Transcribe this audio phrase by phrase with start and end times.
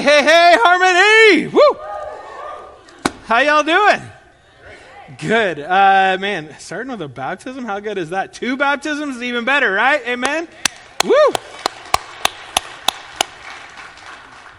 [0.00, 1.46] Hey, hey, hey, Harmony!
[1.48, 1.76] Woo!
[3.26, 4.00] How y'all doing?
[5.18, 5.60] Good.
[5.60, 8.32] Uh, man, starting with a baptism, how good is that?
[8.32, 10.00] Two baptisms is even better, right?
[10.08, 10.48] Amen?
[11.04, 11.12] Woo!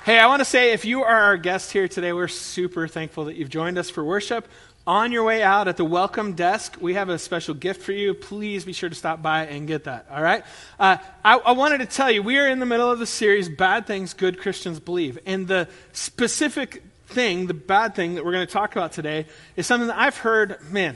[0.05, 3.25] Hey, I want to say if you are our guest here today, we're super thankful
[3.25, 4.47] that you've joined us for worship.
[4.87, 8.15] On your way out at the welcome desk, we have a special gift for you.
[8.15, 10.43] Please be sure to stop by and get that, all right?
[10.79, 13.47] Uh, I, I wanted to tell you, we are in the middle of the series,
[13.47, 15.19] Bad Things Good Christians Believe.
[15.27, 19.67] And the specific thing, the bad thing that we're going to talk about today, is
[19.67, 20.95] something that I've heard, man,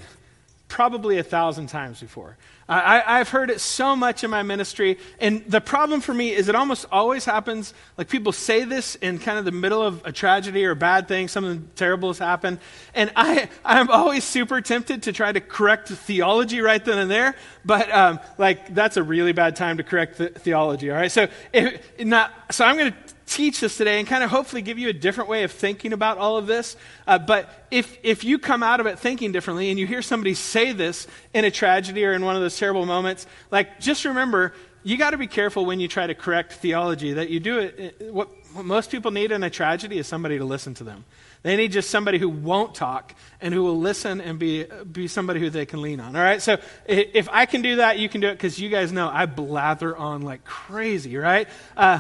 [0.75, 2.35] probably a thousand times before.
[2.67, 6.49] I, have heard it so much in my ministry, and the problem for me is
[6.49, 10.11] it almost always happens like people say this in kind of the middle of a
[10.11, 12.59] tragedy or a bad thing, something terrible has happened,
[12.93, 17.09] and I, I'm always super tempted to try to correct the theology right then and
[17.09, 21.11] there, but um, like that's a really bad time to correct the theology, all right?
[21.11, 24.77] So, if, not, so I'm going to teach us today and kind of hopefully give
[24.77, 26.77] you a different way of thinking about all of this.
[27.07, 30.33] Uh, but if, if you come out of it thinking differently and you hear somebody
[30.33, 34.53] say this in a tragedy or in one of those terrible moments, like just remember,
[34.83, 38.11] you got to be careful when you try to correct theology that you do it.
[38.11, 41.05] What, what most people need in a tragedy is somebody to listen to them.
[41.41, 45.39] They need just somebody who won't talk and who will listen and be, be somebody
[45.39, 46.15] who they can lean on.
[46.15, 46.41] All right?
[46.41, 49.27] So if I can do that, you can do it because you guys know I
[49.27, 51.47] blather on like crazy, right?
[51.77, 51.99] Uh,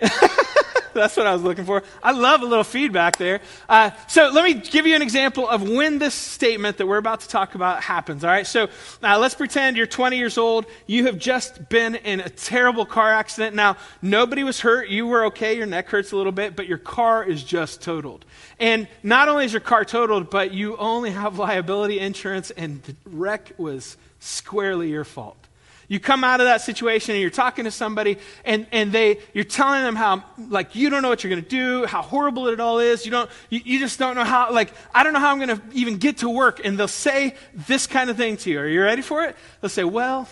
[0.98, 1.82] That's what I was looking for.
[2.02, 3.40] I love a little feedback there.
[3.68, 7.20] Uh, so let me give you an example of when this statement that we're about
[7.20, 8.24] to talk about happens.
[8.24, 8.46] All right.
[8.46, 8.68] So
[9.02, 10.66] uh, let's pretend you're 20 years old.
[10.86, 13.54] You have just been in a terrible car accident.
[13.54, 14.88] Now nobody was hurt.
[14.88, 15.56] You were okay.
[15.56, 18.24] Your neck hurts a little bit, but your car is just totaled.
[18.58, 22.96] And not only is your car totaled, but you only have liability insurance, and the
[23.06, 25.47] wreck was squarely your fault.
[25.88, 29.44] You come out of that situation and you're talking to somebody and, and they, you're
[29.44, 32.60] telling them how, like, you don't know what you're going to do, how horrible it
[32.60, 33.06] all is.
[33.06, 35.56] You don't, you, you just don't know how, like, I don't know how I'm going
[35.56, 36.60] to even get to work.
[36.62, 38.60] And they'll say this kind of thing to you.
[38.60, 39.34] Are you ready for it?
[39.62, 40.28] They'll say, well,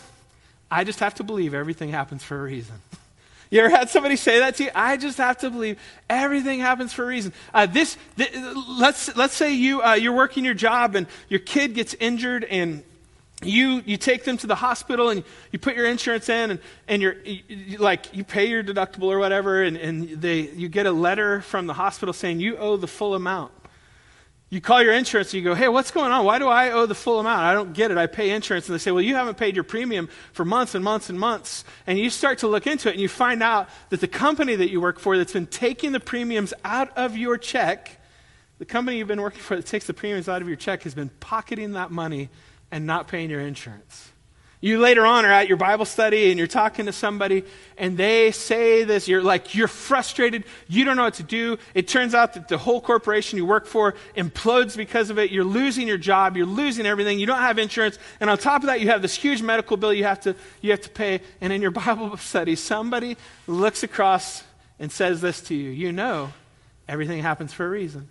[0.71, 2.77] I just have to believe everything happens for a reason.
[3.49, 4.71] You ever had somebody say that to you?
[4.75, 5.79] I just have to believe
[6.11, 7.33] everything happens for a reason.
[7.55, 8.33] Uh, this, th-
[8.69, 12.83] let's let's say you uh, you're working your job and your kid gets injured and
[13.43, 17.03] you you take them to the hospital and you put your insurance in and, and
[17.03, 20.93] you're you, like you pay your deductible or whatever and, and they you get a
[20.93, 23.53] letter from the hospital saying you owe the full amount.
[24.49, 26.25] You call your insurance and you go hey what's going on?
[26.25, 27.41] Why do i owe the full amount?
[27.41, 27.99] I don't get it.
[27.99, 28.69] I pay insurance.
[28.69, 31.65] And they say well you haven't paid your premium for months and months and months.
[31.87, 34.71] And you start to look into it and you find out that the company that
[34.71, 38.01] you work for that's been taking the premiums out of your check
[38.59, 40.95] the company you've been working for that takes the premiums out of your check has
[40.95, 42.31] been pocketing that money
[42.71, 44.11] and not paying your insurance.
[44.61, 47.45] You later on are at your Bible study and you're talking to somebody
[47.77, 51.59] and they say this, you're like, you're frustrated, you don't know what to do.
[51.75, 55.31] It turns out that the whole corporation you work for implodes because of it.
[55.31, 58.67] You're losing your job, you're losing everything, you don't have insurance, and on top of
[58.69, 61.21] that, you have this huge medical bill you have to, you have to pay.
[61.41, 64.43] And in your Bible study, somebody looks across
[64.79, 66.33] and says this to you You know,
[66.89, 68.09] everything happens for a reason.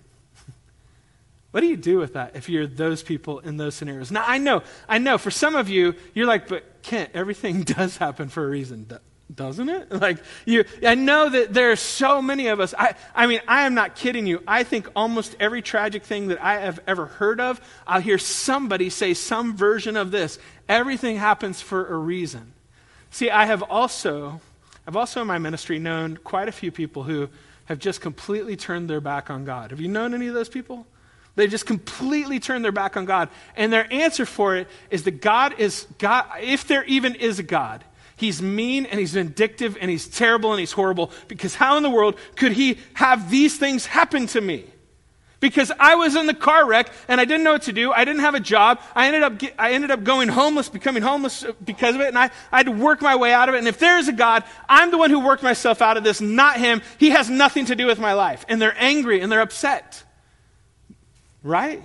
[1.55, 4.11] What do you do with that if you're those people in those scenarios?
[4.11, 7.95] Now, I know, I know, for some of you, you're like, but Kent, everything does
[7.95, 8.85] happen for a reason,
[9.33, 9.89] doesn't it?
[10.01, 12.73] Like, you, I know that there are so many of us.
[12.77, 14.43] I, I mean, I am not kidding you.
[14.45, 18.89] I think almost every tragic thing that I have ever heard of, I'll hear somebody
[18.89, 20.37] say some version of this.
[20.67, 22.51] Everything happens for a reason.
[23.11, 24.41] See, I have also,
[24.85, 27.29] I've also in my ministry known quite a few people who
[27.63, 29.71] have just completely turned their back on God.
[29.71, 30.85] Have you known any of those people?
[31.35, 33.29] They've just completely turned their back on God.
[33.55, 37.43] And their answer for it is that God is God, if there even is a
[37.43, 37.83] God,
[38.15, 41.11] he's mean and he's vindictive and he's terrible and he's horrible.
[41.27, 44.65] Because how in the world could he have these things happen to me?
[45.41, 47.91] Because I was in the car wreck and I didn't know what to do.
[47.91, 48.79] I didn't have a job.
[48.95, 52.07] I ended up, I ended up going homeless, becoming homeless because of it.
[52.07, 53.59] And I, I had to work my way out of it.
[53.59, 56.21] And if there is a God, I'm the one who worked myself out of this,
[56.21, 56.81] not him.
[56.97, 58.45] He has nothing to do with my life.
[58.47, 60.04] And they're angry and they're upset.
[61.45, 61.81] Right?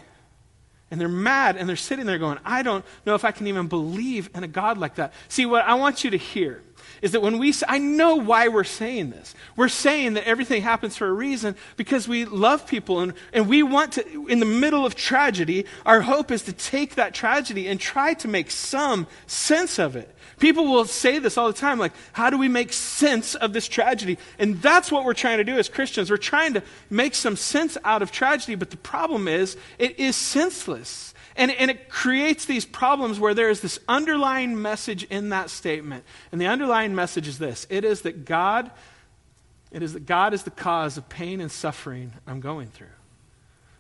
[0.91, 3.69] And they're mad and they're sitting there going, I don't know if I can even
[3.69, 5.12] believe in a God like that.
[5.29, 6.62] See, what I want you to hear
[7.01, 9.35] is that when we say, I know why we're saying this.
[9.57, 13.62] We're saying that everything happens for a reason because we love people and, and we
[13.62, 17.79] want to, in the middle of tragedy, our hope is to take that tragedy and
[17.79, 20.15] try to make some sense of it.
[20.41, 23.69] People will say this all the time like, how do we make sense of this
[23.69, 24.19] tragedy?
[24.39, 26.11] And that's what we're trying to do as Christians.
[26.11, 30.17] We're trying to make some sense out of tragedy, but the problem is, it is
[30.17, 31.15] senseless.
[31.37, 36.05] And, and it creates these problems where there is this underlying message in that statement.
[36.33, 38.71] And the underlying message is this it is that God
[39.71, 42.89] It is that God is the cause of pain and suffering I'm going through.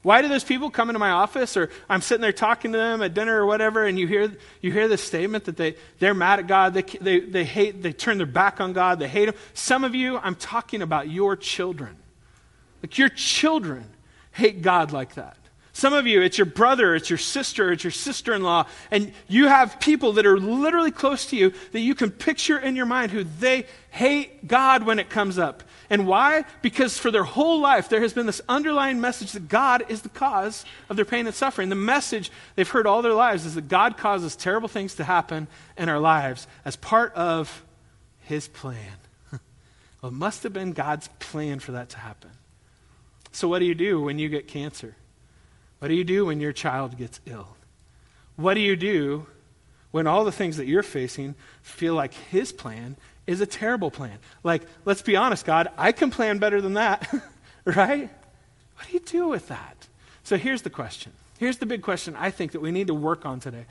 [0.02, 3.02] Why do those people come into my office or I'm sitting there talking to them
[3.02, 4.32] at dinner or whatever and you hear,
[4.62, 7.92] you hear this statement that they, they're mad at God, they, they, they hate, they
[7.92, 9.34] turn their back on God, they hate Him?
[9.52, 11.96] Some of you, I'm talking about your children.
[12.82, 13.84] Like your children
[14.32, 15.36] hate God like that.
[15.72, 19.12] Some of you, it's your brother, it's your sister, it's your sister in law, and
[19.28, 22.86] you have people that are literally close to you that you can picture in your
[22.86, 25.62] mind who they hate God when it comes up.
[25.90, 26.44] And why?
[26.62, 30.08] Because for their whole life, there has been this underlying message that God is the
[30.08, 31.68] cause of their pain and suffering.
[31.68, 35.48] The message they've heard all their lives is that God causes terrible things to happen
[35.76, 37.64] in our lives as part of
[38.20, 38.98] His plan.
[39.32, 42.30] well, it must have been God's plan for that to happen.
[43.32, 44.94] So, what do you do when you get cancer?
[45.80, 47.56] What do you do when your child gets ill?
[48.36, 49.26] What do you do
[49.90, 52.96] when all the things that you're facing feel like His plan
[53.26, 54.18] is a terrible plan?
[54.42, 57.12] Like, let's be honest, God, I can plan better than that,
[57.64, 58.10] right?
[58.76, 59.88] What do you do with that?
[60.24, 61.12] So here's the question.
[61.38, 63.66] Here's the big question I think that we need to work on today.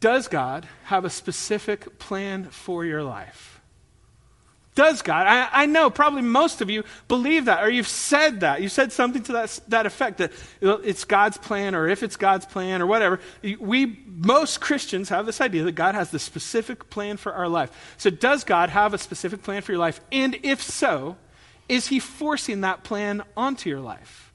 [0.00, 3.55] Does God have a specific plan for your life?
[4.76, 5.26] Does God?
[5.26, 8.60] I, I, know probably most of you believe that, or you've said that.
[8.60, 12.44] You said something to that, that effect that it's God's plan, or if it's God's
[12.44, 13.18] plan, or whatever.
[13.58, 17.70] We, most Christians, have this idea that God has the specific plan for our life.
[17.96, 19.98] So, does God have a specific plan for your life?
[20.12, 21.16] And if so,
[21.70, 24.30] is He forcing that plan onto your life?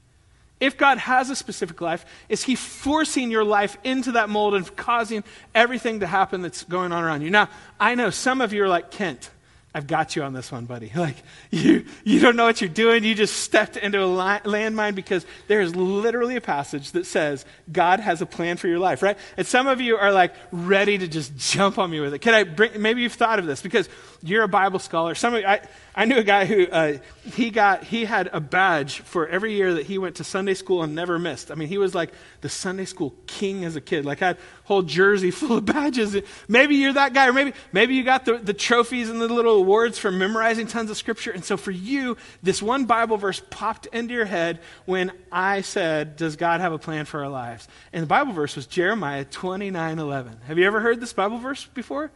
[0.58, 4.76] If God has a specific life, is He forcing your life into that mold and
[4.76, 5.22] causing
[5.54, 7.30] everything to happen that's going on around you?
[7.30, 7.48] Now,
[7.78, 9.30] I know some of you are like, Kent.
[9.74, 10.90] I've got you on this one, buddy.
[11.02, 11.16] Like,
[11.50, 13.02] you, you don't know what you're doing.
[13.02, 17.98] You just stepped into a landmine because there is literally a passage that says God
[17.98, 19.18] has a plan for your life, right?
[19.36, 22.20] And some of you are like ready to just jump on me with it.
[22.20, 23.88] Can I bring, maybe you've thought of this because
[24.22, 25.14] you're a Bible scholar.
[25.14, 25.60] Some of I,
[25.94, 29.74] I knew a guy who uh, he got he had a badge for every year
[29.74, 31.50] that he went to Sunday school and never missed.
[31.50, 34.04] I mean, he was like the Sunday school king as a kid.
[34.04, 36.16] Like had whole jersey full of badges.
[36.48, 39.61] Maybe you're that guy, or maybe maybe you got the, the trophies and the little
[39.62, 41.30] awards for memorizing tons of scripture.
[41.30, 46.16] And so for you, this one Bible verse popped into your head when I said,
[46.16, 50.40] "Does God have a plan for our lives?" And the Bible verse was Jeremiah 29:11.
[50.46, 52.10] Have you ever heard this Bible verse before?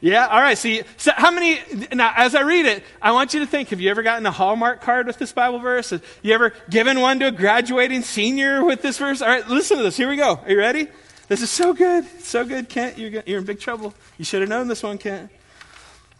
[0.00, 0.56] Yeah, all right.
[0.56, 1.60] See, so how many,
[1.92, 4.30] now as I read it, I want you to think have you ever gotten a
[4.30, 5.90] Hallmark card with this Bible verse?
[5.90, 9.20] Have you ever given one to a graduating senior with this verse?
[9.20, 9.98] All right, listen to this.
[9.98, 10.40] Here we go.
[10.42, 10.88] Are you ready?
[11.28, 12.06] This is so good.
[12.22, 12.98] so good, Kent.
[12.98, 13.94] You're, you're in big trouble.
[14.16, 15.30] You should have known this one, Kent.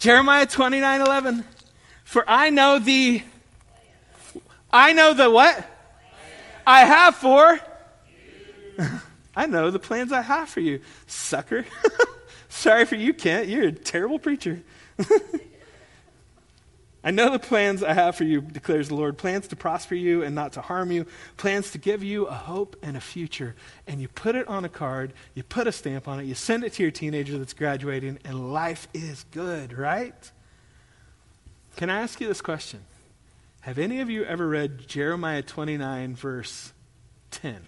[0.00, 1.44] Jeremiah 29 11.
[2.04, 3.22] For I know the,
[4.72, 5.64] I know the what?
[6.66, 7.60] I have for,
[9.36, 11.66] I know the plans I have for you, sucker.
[12.48, 13.48] Sorry for you, Kent.
[13.48, 14.62] You're a terrible preacher.
[17.02, 20.22] I know the plans I have for you, declares the Lord plans to prosper you
[20.22, 21.06] and not to harm you,
[21.38, 23.54] plans to give you a hope and a future.
[23.86, 26.62] And you put it on a card, you put a stamp on it, you send
[26.62, 30.30] it to your teenager that's graduating, and life is good, right?
[31.76, 32.80] Can I ask you this question?
[33.62, 36.72] Have any of you ever read Jeremiah 29, verse
[37.30, 37.66] 10?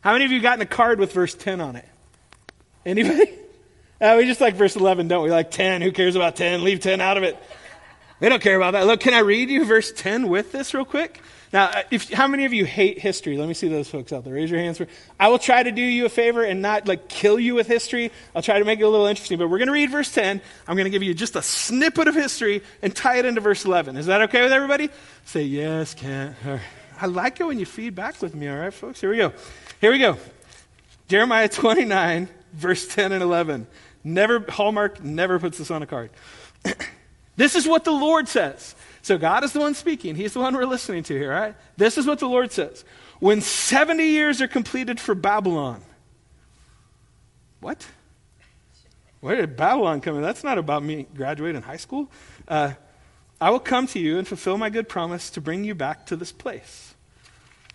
[0.00, 1.88] How many of you gotten a card with verse 10 on it?
[2.84, 3.30] Anybody?
[4.00, 5.30] Uh, we just like verse 11, don't we?
[5.30, 5.80] Like 10.
[5.80, 6.62] Who cares about 10?
[6.64, 7.36] Leave 10 out of it.
[8.20, 8.86] We don't care about that.
[8.86, 11.20] Look, can I read you verse 10 with this real quick?
[11.52, 13.36] Now, uh, if, how many of you hate history?
[13.36, 14.34] Let me see those folks out there.
[14.34, 14.78] Raise your hands.
[14.78, 14.86] For,
[15.18, 18.10] I will try to do you a favor and not like kill you with history.
[18.34, 19.38] I'll try to make it a little interesting.
[19.38, 20.40] But we're going to read verse 10.
[20.66, 23.64] I'm going to give you just a snippet of history and tie it into verse
[23.64, 23.96] 11.
[23.96, 24.90] Is that okay with everybody?
[25.24, 26.36] Say yes, Kent.
[27.00, 28.48] I like it when you feed back with me.
[28.48, 29.00] All right, folks.
[29.00, 29.32] Here we go.
[29.80, 30.16] Here we go.
[31.08, 33.66] Jeremiah 29, verse 10 and 11.
[34.06, 36.10] Never, Hallmark never puts this on a card.
[37.36, 38.76] this is what the Lord says.
[39.02, 40.14] So God is the one speaking.
[40.14, 41.56] He's the one we're listening to here, right?
[41.76, 42.84] This is what the Lord says.
[43.18, 45.82] When 70 years are completed for Babylon.
[47.58, 47.84] What?
[49.18, 50.22] Where did Babylon come in?
[50.22, 52.08] That's not about me graduating high school.
[52.46, 52.74] Uh,
[53.40, 56.16] I will come to you and fulfill my good promise to bring you back to
[56.16, 56.94] this place.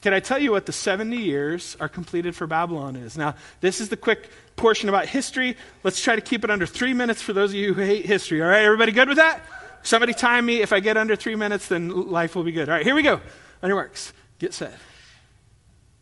[0.01, 3.17] Can I tell you what the 70 years are completed for Babylon is?
[3.17, 5.57] Now, this is the quick portion about history.
[5.83, 8.41] Let's try to keep it under three minutes for those of you who hate history.
[8.41, 9.41] All right, everybody good with that?
[9.83, 10.61] Somebody time me.
[10.61, 12.69] If I get under three minutes, then life will be good.
[12.69, 13.19] All right, here we go.
[13.63, 14.13] On your marks.
[14.39, 14.73] Get set.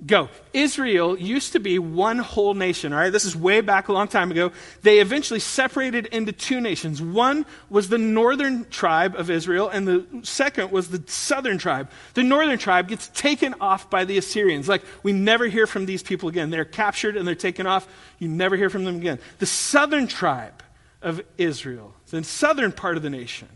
[0.06, 0.29] Go.
[0.53, 3.10] Israel used to be one whole nation, all right?
[3.10, 4.53] This is way back a long time ago.
[4.82, 7.01] They eventually separated into two nations.
[7.01, 11.91] One was the northern tribe of Israel, and the second was the southern tribe.
[12.13, 14.70] The northern tribe gets taken off by the Assyrians.
[14.70, 16.50] Like, we never hear from these people again.
[16.50, 17.86] They're captured and they're taken off.
[18.20, 19.20] You never hear from them again.
[19.39, 20.63] The southern tribe
[21.01, 23.50] of Israel, the southern part of the nation,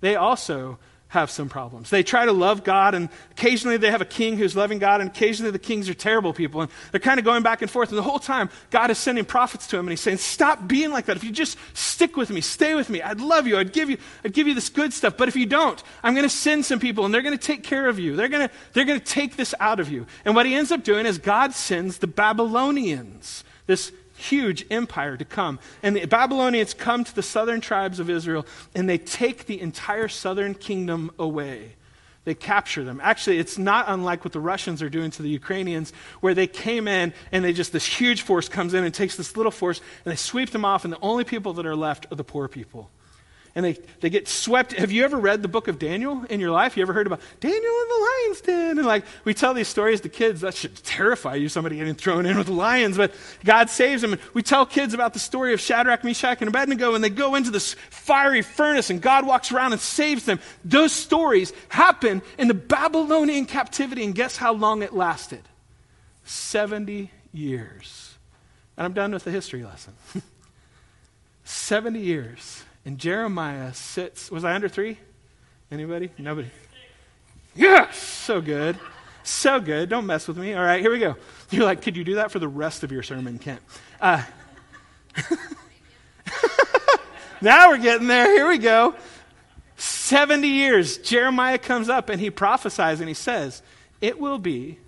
[0.00, 0.78] they also
[1.14, 1.90] have some problems.
[1.90, 5.08] They try to love God, and occasionally they have a king who's loving God, and
[5.08, 6.60] occasionally the kings are terrible people.
[6.60, 7.88] And they're kind of going back and forth.
[7.88, 10.90] And the whole time, God is sending prophets to him, and he's saying, Stop being
[10.90, 11.16] like that.
[11.16, 13.56] If you just stick with me, stay with me, I'd love you.
[13.56, 15.16] I'd give you, I'd give you this good stuff.
[15.16, 17.62] But if you don't, I'm going to send some people, and they're going to take
[17.62, 18.16] care of you.
[18.16, 20.06] They're going to, they're going to take this out of you.
[20.24, 25.24] And what he ends up doing is God sends the Babylonians, this huge empire to
[25.24, 25.58] come.
[25.82, 30.08] And the Babylonians come to the southern tribes of Israel and they take the entire
[30.08, 31.74] southern kingdom away.
[32.24, 33.00] They capture them.
[33.02, 36.88] Actually, it's not unlike what the Russians are doing to the Ukrainians, where they came
[36.88, 40.12] in and they just, this huge force comes in and takes this little force and
[40.12, 42.90] they sweep them off, and the only people that are left are the poor people
[43.56, 44.72] and they, they get swept.
[44.72, 46.76] Have you ever read the book of Daniel in your life?
[46.76, 48.78] You ever heard about Daniel in the lion's den?
[48.78, 52.26] And like we tell these stories to kids, that should terrify you, somebody getting thrown
[52.26, 54.14] in with lions, but God saves them.
[54.14, 57.36] And we tell kids about the story of Shadrach, Meshach, and Abednego, and they go
[57.36, 60.40] into this fiery furnace, and God walks around and saves them.
[60.64, 65.42] Those stories happen in the Babylonian captivity, and guess how long it lasted?
[66.24, 68.14] 70 years.
[68.76, 69.94] And I'm done with the history lesson.
[71.44, 72.64] 70 years.
[72.84, 74.98] And Jeremiah sits, was I under three?
[75.70, 76.10] Anybody?
[76.18, 76.48] Nobody?
[77.54, 77.96] Yes!
[77.96, 78.78] So good.
[79.22, 79.88] So good.
[79.88, 80.52] Don't mess with me.
[80.54, 81.16] All right, here we go.
[81.50, 83.60] You're like, could you do that for the rest of your sermon, Kent?
[84.00, 84.22] Uh,
[87.40, 88.26] now we're getting there.
[88.34, 88.94] Here we go.
[89.76, 90.98] 70 years.
[90.98, 93.62] Jeremiah comes up and he prophesies and he says,
[94.00, 94.78] It will be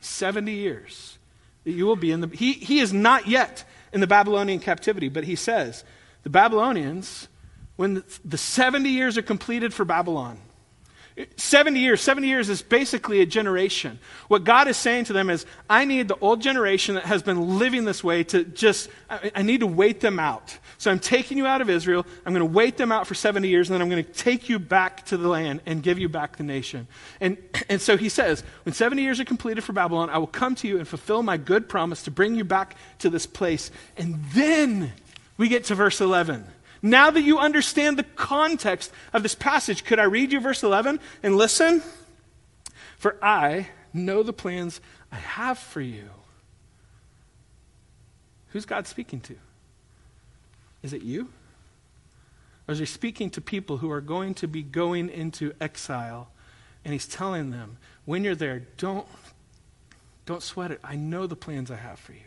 [0.00, 1.18] 70 years
[1.64, 2.28] that you will be in the.
[2.28, 5.84] He, he is not yet in the Babylonian captivity, but he says,
[6.22, 7.28] The Babylonians
[7.76, 10.38] when the 70 years are completed for Babylon.
[11.36, 13.98] 70 years, 70 years is basically a generation.
[14.28, 17.58] What God is saying to them is, I need the old generation that has been
[17.58, 20.58] living this way to just, I, I need to wait them out.
[20.76, 22.04] So I'm taking you out of Israel.
[22.26, 24.50] I'm going to wait them out for 70 years, and then I'm going to take
[24.50, 26.86] you back to the land and give you back the nation.
[27.18, 27.38] And,
[27.70, 30.68] and so he says, when 70 years are completed for Babylon, I will come to
[30.68, 33.70] you and fulfill my good promise to bring you back to this place.
[33.96, 34.92] And then
[35.38, 36.44] we get to verse 11.
[36.86, 41.00] Now that you understand the context of this passage, could I read you verse 11
[41.20, 41.82] and listen?
[42.96, 46.08] For I know the plans I have for you.
[48.50, 49.34] Who's God speaking to?
[50.84, 51.28] Is it you?
[52.68, 56.28] Or is he speaking to people who are going to be going into exile?
[56.84, 59.08] And he's telling them, when you're there, don't,
[60.24, 60.78] don't sweat it.
[60.84, 62.20] I know the plans I have for you.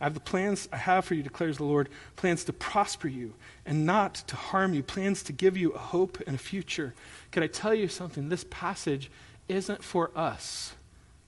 [0.00, 3.32] I have the plans I have for you, declares the Lord plans to prosper you
[3.64, 6.94] and not to harm you, plans to give you a hope and a future.
[7.30, 8.28] Can I tell you something?
[8.28, 9.10] This passage
[9.48, 10.74] isn't for us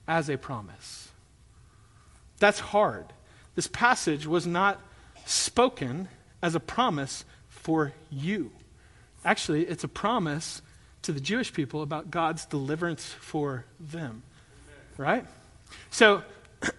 [0.07, 1.09] as a promise.
[2.37, 3.05] That's hard.
[3.55, 4.79] This passage was not
[5.25, 6.07] spoken
[6.41, 8.51] as a promise for you.
[9.25, 10.61] Actually, it's a promise
[11.01, 14.23] to the Jewish people about God's deliverance for them.
[14.97, 15.25] Right?
[15.91, 16.23] So,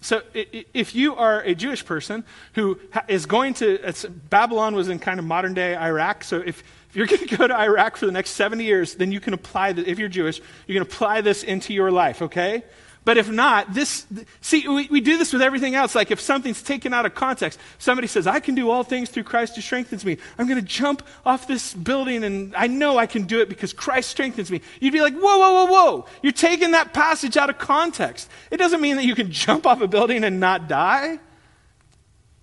[0.00, 3.92] So if you are a Jewish person who is going to,
[4.30, 6.24] Babylon was in kind of modern day Iraq.
[6.24, 9.12] So if, if you're going to go to Iraq for the next 70 years, then
[9.12, 12.64] you can apply, the, if you're Jewish, you can apply this into your life, okay?
[13.04, 14.06] But if not, this,
[14.42, 15.94] see, we, we do this with everything else.
[15.94, 19.24] Like if something's taken out of context, somebody says, I can do all things through
[19.24, 20.18] Christ who strengthens me.
[20.38, 23.72] I'm going to jump off this building and I know I can do it because
[23.72, 24.60] Christ strengthens me.
[24.80, 26.06] You'd be like, whoa, whoa, whoa, whoa.
[26.22, 28.28] You're taking that passage out of context.
[28.50, 31.20] It doesn't mean that you can jump off a building and not die.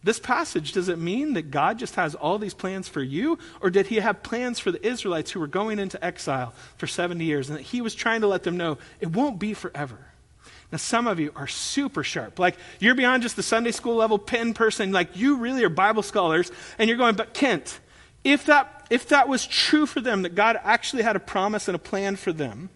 [0.04, 3.38] This passage, does it mean that God just has all these plans for you?
[3.62, 7.24] Or did he have plans for the Israelites who were going into exile for 70
[7.24, 10.07] years and that he was trying to let them know it won't be forever?
[10.72, 12.40] Now, some of you are super sharp.
[12.40, 14.92] Like, you're beyond just the Sunday school level pen person.
[14.92, 16.52] Like, you really are Bible scholars.
[16.78, 17.80] And you're going, but Kent,
[18.24, 21.76] if that, if that was true for them, that God actually had a promise and
[21.76, 22.70] a plan for them,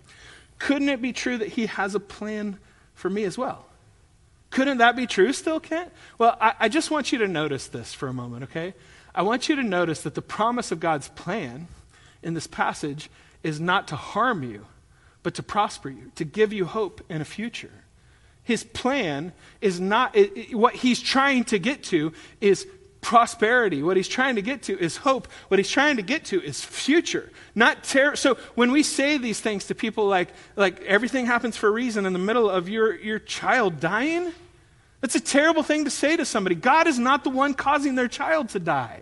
[0.57, 2.57] couldn't it be true that He has a plan
[2.93, 3.65] for me as well?
[4.51, 5.91] Couldn't that be true still, Kent?
[6.17, 8.73] Well, I, I just want you to notice this for a moment, okay?
[9.13, 11.67] I want you to notice that the promise of God's plan
[12.23, 13.09] in this passage
[13.43, 14.65] is not to harm you,
[15.23, 17.71] but to prosper you, to give you hope and a future.
[18.43, 22.67] His plan is not, it, it, what he's trying to get to is
[23.01, 23.83] prosperity.
[23.83, 25.27] What he's trying to get to is hope.
[25.47, 28.15] What he's trying to get to is future, not terror.
[28.15, 32.05] So when we say these things to people like, like everything happens for a reason
[32.05, 34.31] in the middle of your, your child dying,
[35.01, 36.55] that's a terrible thing to say to somebody.
[36.55, 39.01] God is not the one causing their child to die.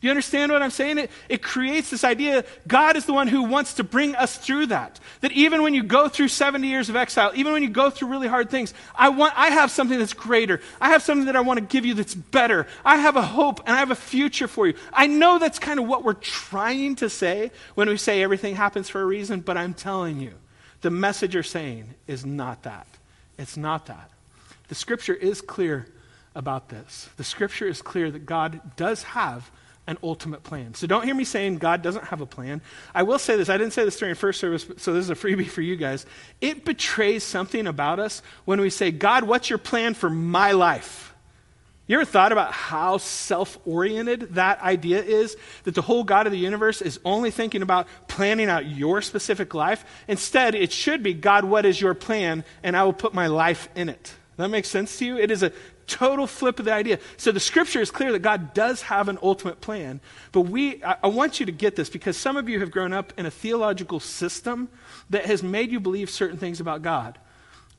[0.00, 0.98] Do you understand what I'm saying?
[0.98, 4.66] It, it creates this idea God is the one who wants to bring us through
[4.66, 5.00] that.
[5.22, 8.08] That even when you go through 70 years of exile, even when you go through
[8.08, 10.60] really hard things, I, want, I have something that's greater.
[10.82, 12.66] I have something that I want to give you that's better.
[12.84, 14.74] I have a hope and I have a future for you.
[14.92, 18.90] I know that's kind of what we're trying to say when we say everything happens
[18.90, 20.34] for a reason, but I'm telling you,
[20.82, 22.86] the message you're saying is not that.
[23.38, 24.10] It's not that.
[24.68, 25.86] The scripture is clear
[26.34, 27.08] about this.
[27.16, 29.50] The scripture is clear that God does have
[29.86, 30.74] an ultimate plan.
[30.74, 32.60] So don't hear me saying God doesn't have a plan.
[32.94, 33.48] I will say this.
[33.48, 36.06] I didn't say this during first service, so this is a freebie for you guys.
[36.40, 41.14] It betrays something about us when we say, God, what's your plan for my life?
[41.86, 45.36] You ever thought about how self oriented that idea is?
[45.62, 49.54] That the whole God of the universe is only thinking about planning out your specific
[49.54, 49.84] life?
[50.08, 52.44] Instead, it should be God, what is your plan?
[52.64, 54.14] And I will put my life in it.
[54.36, 55.16] That makes sense to you?
[55.16, 55.52] It is a
[55.86, 56.98] total flip of the idea.
[57.16, 60.00] So the scripture is clear that God does have an ultimate plan.
[60.32, 62.92] But we, I, I, want you to get this because some of you have grown
[62.92, 64.68] up in a theological system
[65.10, 67.18] that has made you believe certain things about God.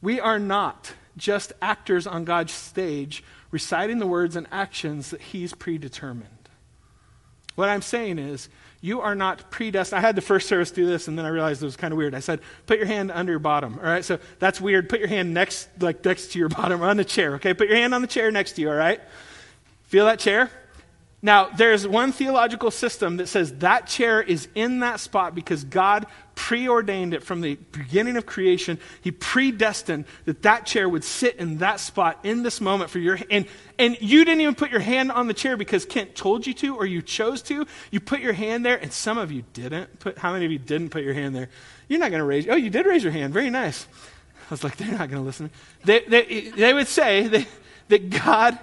[0.01, 5.53] We are not just actors on God's stage reciting the words and actions that He's
[5.53, 6.29] predetermined.
[7.55, 8.49] What I'm saying is,
[8.81, 9.97] you are not predestined.
[9.97, 11.97] I had the first service do this, and then I realized it was kind of
[11.97, 12.13] weird.
[12.13, 13.79] I said, put your hand under your bottom.
[13.79, 14.87] All right, so that's weird.
[14.89, 17.35] Put your hand next, like next to your bottom, on the chair.
[17.35, 18.69] Okay, put your hand on the chair next to you.
[18.69, 19.01] All right,
[19.87, 20.51] feel that chair?
[21.19, 26.05] Now, there's one theological system that says that chair is in that spot because God
[26.35, 28.77] preordained it from the beginning of creation.
[29.01, 33.17] He predestined that that chair would sit in that spot in this moment for your
[33.31, 33.47] and
[33.79, 36.75] and you didn't even put your hand on the chair because Kent told you to
[36.75, 37.65] or you chose to.
[37.89, 39.99] You put your hand there and some of you didn't.
[39.99, 41.49] Put how many of you didn't put your hand there?
[41.87, 42.47] You're not going to raise.
[42.47, 43.33] Oh, you did raise your hand.
[43.33, 43.87] Very nice.
[44.49, 45.49] I was like, they're not going to listen.
[45.83, 47.47] They, they, they would say that,
[47.87, 48.57] that God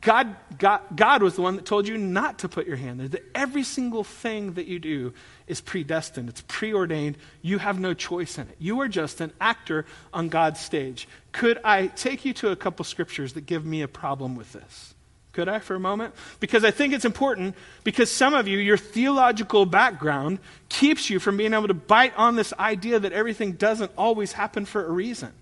[0.00, 3.08] God, God, God was the one that told you not to put your hand there.
[3.08, 5.14] That every single thing that you do
[5.46, 7.16] is predestined, it's preordained.
[7.40, 8.56] You have no choice in it.
[8.58, 11.08] You are just an actor on God's stage.
[11.32, 14.94] Could I take you to a couple scriptures that give me a problem with this?
[15.32, 16.14] Could I for a moment?
[16.40, 17.54] Because I think it's important
[17.84, 22.34] because some of you, your theological background keeps you from being able to bite on
[22.34, 25.32] this idea that everything doesn't always happen for a reason.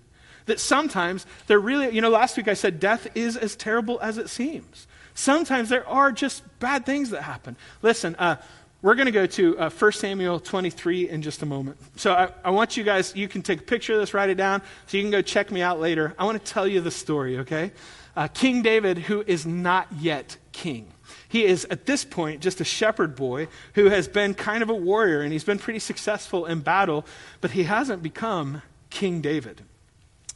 [0.47, 4.17] That sometimes they're really, you know, last week I said death is as terrible as
[4.17, 4.87] it seems.
[5.13, 7.55] Sometimes there are just bad things that happen.
[7.81, 8.35] Listen, uh,
[8.81, 11.77] we're going to go to uh, 1 Samuel 23 in just a moment.
[11.95, 14.35] So I, I, want you guys, you can take a picture of this, write it
[14.35, 16.13] down, so you can go check me out later.
[16.19, 17.71] I want to tell you the story, okay?
[18.15, 20.87] Uh, king David, who is not yet king.
[21.27, 24.75] He is, at this point, just a shepherd boy who has been kind of a
[24.75, 27.05] warrior and he's been pretty successful in battle,
[27.41, 29.63] but he hasn't become King David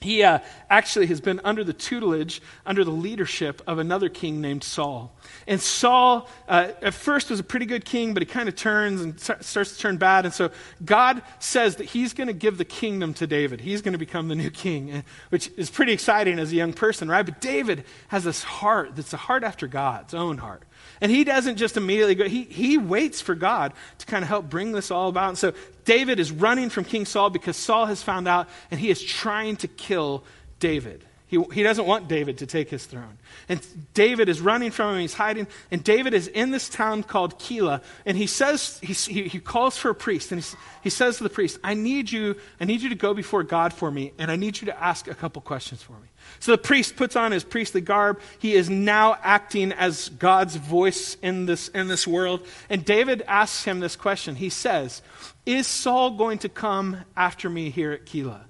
[0.02, 4.64] he uh, actually has been under the tutelage, under the leadership of another king named
[4.64, 5.16] Saul.
[5.48, 9.02] And Saul, uh, at first, was a pretty good king, but he kind of turns
[9.02, 10.26] and starts to turn bad.
[10.26, 10.50] And so
[10.84, 13.62] God says that he's going to give the kingdom to David.
[13.62, 16.74] He's going to become the new king, eh, which is pretty exciting as a young
[16.74, 17.26] person, right?
[17.26, 20.64] But David has this heart that's a heart after God's own heart.
[21.02, 24.50] And he doesn't just immediately go, he, he waits for God to kind of help
[24.50, 25.30] bring this all about.
[25.30, 28.92] And so David is running from King Saul because Saul has found out and he
[28.92, 30.24] is trying to kill
[30.60, 31.04] David.
[31.32, 33.18] He, he doesn't want David to take his throne.
[33.48, 35.48] And David is running from him, he's hiding.
[35.72, 37.82] And David is in this town called Keilah.
[38.06, 40.34] And he says, he, he, calls for a priest.
[40.34, 43.14] And he, he says to the priest, I need you, I need you to go
[43.14, 44.12] before God for me.
[44.18, 46.10] And I need you to ask a couple questions for me.
[46.42, 48.20] So the priest puts on his priestly garb.
[48.38, 52.46] He is now acting as God's voice in this, in this world.
[52.70, 54.36] And David asks him this question.
[54.36, 55.02] He says,
[55.46, 58.42] Is Saul going to come after me here at Keilah?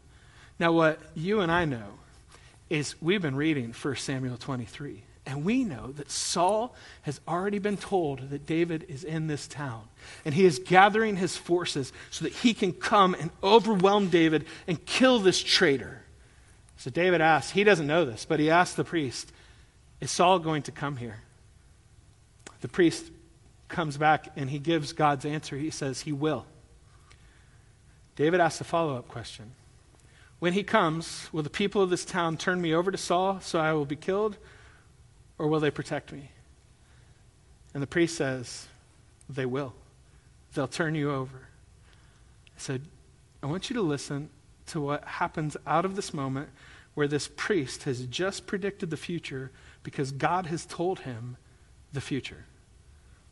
[0.58, 2.01] Now, what you and I know
[2.72, 5.04] is we've been reading 1 Samuel 23.
[5.26, 9.84] And we know that Saul has already been told that David is in this town.
[10.26, 14.84] And he is gathering his forces so that he can come and overwhelm David and
[14.86, 16.02] kill this traitor.
[16.78, 19.32] So David asks, he doesn't know this, but he asks the priest,
[20.00, 21.20] Is Saul going to come here?
[22.62, 23.12] The priest
[23.68, 25.58] comes back and he gives God's answer.
[25.58, 26.46] He says, He will.
[28.16, 29.52] David asks a follow up question
[30.42, 33.60] when he comes, will the people of this town turn me over to Saul so
[33.60, 34.38] I will be killed,
[35.38, 36.32] or will they protect me?
[37.76, 38.68] And the priest says,
[39.30, 39.74] They will.
[40.56, 41.38] They'll turn you over.
[41.38, 42.82] I said,
[43.44, 44.30] I want you to listen
[44.66, 46.50] to what happens out of this moment
[46.96, 49.52] where this priest has just predicted the future
[49.84, 51.38] because God has told him
[51.94, 52.46] the future.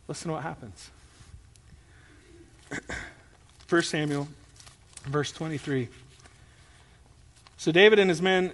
[0.07, 0.91] Listen to what happens.
[3.67, 4.27] 1 Samuel,
[5.07, 5.89] verse 23.
[7.59, 8.53] So David and his men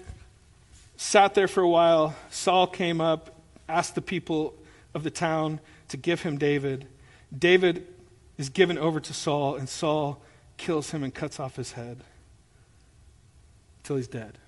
[0.97, 2.15] sat there for a while.
[2.31, 3.39] Saul came up,
[3.69, 4.55] asked the people
[4.95, 6.87] of the town to give him David.
[7.37, 7.85] David
[8.39, 10.19] is given over to Saul, and Saul
[10.57, 11.99] kills him and cuts off his head
[13.83, 14.39] until he's dead.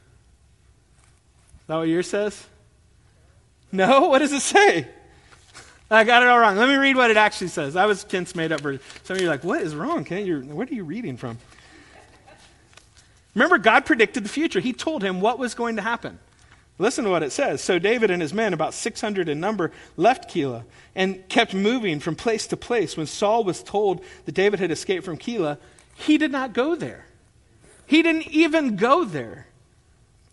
[1.61, 2.47] Is that what yours says?
[3.71, 4.07] No?
[4.09, 4.87] What does it say?
[5.91, 6.57] I got it all wrong.
[6.57, 7.75] Let me read what it actually says.
[7.75, 8.81] That was Kent's made up version.
[9.03, 10.25] Some of you are like, what is wrong, Kent?
[10.25, 11.37] You're, what are you reading from?
[13.37, 14.59] Remember, God predicted the future.
[14.59, 16.17] He told him what was going to happen.
[16.79, 17.61] Listen to what it says.
[17.61, 20.63] So David and his men, about 600 in number, left Keilah
[20.95, 22.97] and kept moving from place to place.
[22.97, 25.59] When Saul was told that David had escaped from Keilah,
[25.93, 27.05] he did not go there.
[27.85, 29.45] He didn't even go there.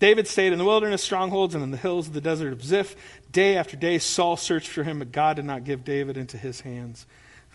[0.01, 2.97] David stayed in the wilderness strongholds and in the hills of the desert of Ziph.
[3.31, 6.63] Day after day, Saul searched for him, but God did not give David into his
[6.63, 7.05] hands.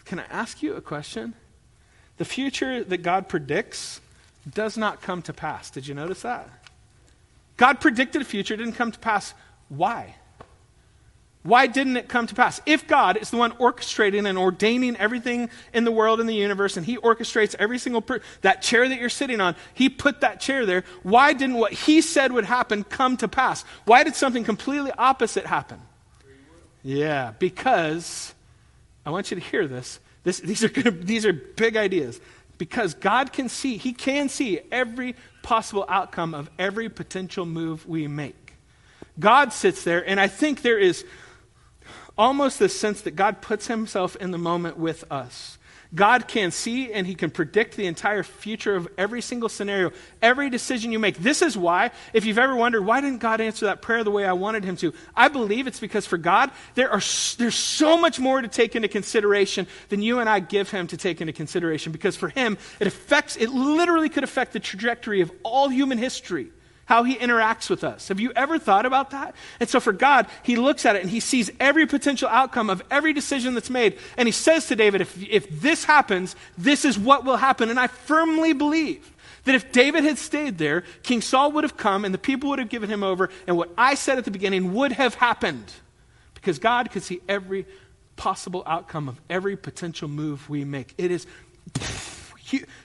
[0.05, 1.33] Can I ask you a question?
[2.17, 3.99] The future that God predicts
[4.53, 5.69] does not come to pass.
[5.69, 6.49] Did you notice that?
[7.57, 9.33] God predicted a future, didn't come to pass.
[9.67, 10.15] Why?
[11.43, 12.61] Why didn't it come to pass?
[12.65, 16.75] If God is the one orchestrating and ordaining everything in the world and the universe,
[16.75, 20.41] and He orchestrates every single per- that chair that you're sitting on, He put that
[20.41, 20.83] chair there.
[21.03, 23.63] Why didn't what He said would happen come to pass?
[23.85, 25.81] Why did something completely opposite happen?
[26.83, 28.33] Yeah, because
[29.05, 29.99] I want you to hear this.
[30.23, 32.19] this these are these are big ideas
[32.59, 38.07] because God can see, He can see every possible outcome of every potential move we
[38.07, 38.53] make.
[39.19, 41.03] God sits there, and I think there is
[42.17, 45.57] almost this sense that God puts Himself in the moment with us.
[45.93, 50.51] God can see and he can predict the entire future of every single scenario, every
[50.51, 51.17] decision you make.
[51.17, 54.23] This is why, if you've ever wondered, why didn't God answer that prayer the way
[54.23, 54.93] I wanted him to?
[55.15, 57.01] I believe it's because for God, there are,
[57.37, 60.97] there's so much more to take into consideration than you and I give him to
[60.97, 61.91] take into consideration.
[61.91, 66.51] Because for him, it affects, it literally could affect the trajectory of all human history
[66.89, 68.07] how he interacts with us.
[68.07, 69.35] Have you ever thought about that?
[69.59, 72.81] And so for God, he looks at it and he sees every potential outcome of
[72.89, 73.99] every decision that's made.
[74.17, 77.69] And he says to David, if, if this happens, this is what will happen.
[77.69, 82.05] And I firmly believe that if David had stayed there, King Saul would have come
[82.05, 83.29] and the people would have given him over.
[83.45, 85.71] And what I said at the beginning would have happened
[86.33, 87.67] because God could see every
[88.15, 90.95] possible outcome of every potential move we make.
[90.97, 91.27] It is.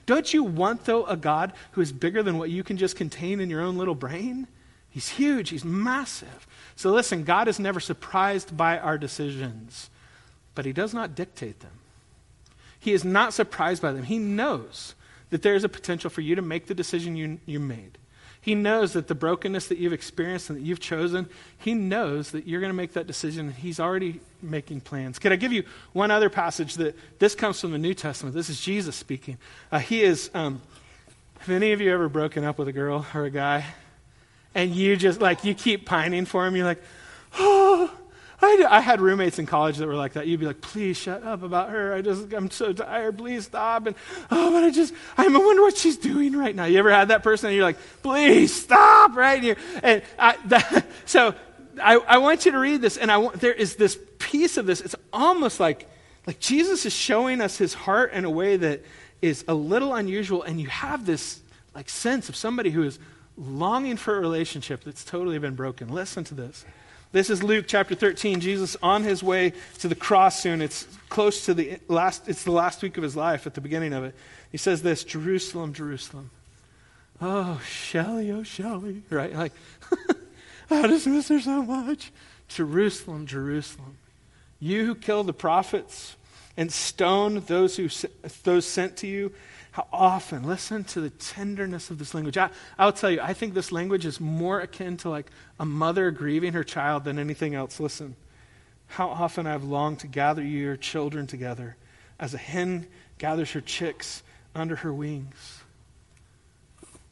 [0.07, 3.41] Don't you want, though, a God who is bigger than what you can just contain
[3.41, 4.47] in your own little brain?
[4.91, 6.47] He's huge, he's massive.
[6.77, 9.91] So listen, God is never surprised by our decisions,
[10.55, 11.73] but he does not dictate them.
[12.79, 14.05] He is not surprised by them.
[14.05, 14.95] He knows
[15.31, 17.99] that there is a potential for you to make the decision you, you made.
[18.45, 22.47] He knows that the brokenness that you've experienced and that you've chosen, He knows that
[22.47, 23.51] you're going to make that decision.
[23.51, 25.19] He's already making plans.
[25.19, 28.35] Can I give you one other passage that this comes from the New Testament?
[28.35, 29.39] This is Jesus speaking.
[29.73, 30.61] Uh, he is, um,
[31.39, 33.65] have any of you ever broken up with a girl or a guy?
[34.55, 36.55] And you just, like, you keep pining for him.
[36.55, 36.83] You're like,
[37.39, 37.91] oh,
[38.41, 40.27] I, I, had roommates in college that were like that.
[40.27, 41.95] You'd be like, please shut up about her.
[41.95, 43.19] I just, I'm so tired.
[43.19, 43.87] Please stop.
[43.87, 43.97] And,
[44.31, 46.65] oh, but I just, I wonder what she's doing right now.
[46.65, 49.57] You ever had that person and you're like, please stop right here.
[49.83, 51.35] And I, that, so
[51.83, 52.97] I, I want you to read this.
[52.97, 54.81] And I want, there is this piece of this.
[54.81, 55.89] It's almost like,
[56.27, 58.83] like Jesus is showing us his heart in a way that
[59.23, 60.43] is a little unusual.
[60.43, 61.41] And you have this
[61.75, 62.99] like sense of somebody who is
[63.37, 65.89] longing for a relationship that's totally been broken.
[65.89, 66.65] Listen to this.
[67.15, 68.41] This is Luke chapter 13.
[68.41, 70.61] Jesus on his way to the cross soon.
[70.61, 73.93] It's close to the last, it's the last week of his life at the beginning
[73.93, 74.17] of it.
[74.51, 76.31] He says this Jerusalem, Jerusalem.
[77.21, 79.05] Oh, Shelly, oh, Shelly.
[79.11, 79.33] Right?
[79.33, 79.53] Like,
[80.73, 82.11] I just miss her so much.
[82.49, 83.97] Jerusalem, Jerusalem.
[84.59, 86.17] You who kill the prophets
[86.57, 87.89] and stone those, who,
[88.43, 89.33] those sent to you.
[89.75, 92.39] How often, listen to the tenderness of this language.
[92.39, 96.13] I, I'll tell you, I think this language is more akin to like a mother
[96.13, 97.81] grieving her child than anything else.
[97.81, 98.15] Listen,
[98.87, 101.75] how often I've longed to gather your children together
[102.21, 102.87] as a hen
[103.19, 104.23] gathers her chicks
[104.55, 105.64] under her wings.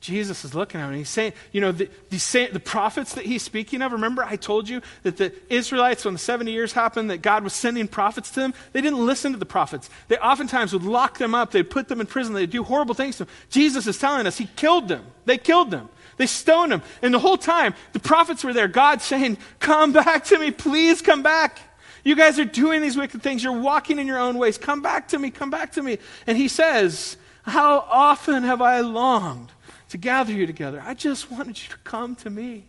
[0.03, 3.25] Jesus is looking at him and he's saying, you know, the, the, the, prophets that
[3.25, 7.09] he's speaking of, remember I told you that the Israelites, when the 70 years happened,
[7.11, 8.55] that God was sending prophets to them?
[8.73, 9.89] They didn't listen to the prophets.
[10.09, 13.19] They oftentimes would lock them up, they'd put them in prison, they'd do horrible things
[13.19, 13.35] to them.
[13.49, 15.07] Jesus is telling us he killed them.
[15.25, 15.89] They killed them.
[16.17, 16.83] They stoned them.
[17.01, 21.01] And the whole time, the prophets were there, God saying, Come back to me, please
[21.01, 21.61] come back.
[22.03, 23.45] You guys are doing these wicked things.
[23.45, 24.59] You're walking in your own ways.
[24.59, 25.99] Come back to me, come back to me.
[26.27, 29.53] And he says, How often have I longed?
[29.93, 30.83] To gather you together.
[30.83, 32.65] I just wanted you to come to me.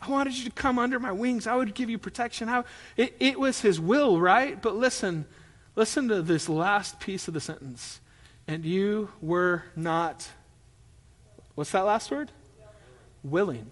[0.00, 1.46] I wanted you to come under my wings.
[1.46, 2.48] I would give you protection.
[2.48, 2.64] I,
[2.96, 4.60] it, it was his will, right?
[4.60, 5.24] But listen,
[5.76, 8.00] listen to this last piece of the sentence.
[8.48, 10.28] And you were not,
[11.54, 12.32] what's that last word?
[13.22, 13.70] Willing.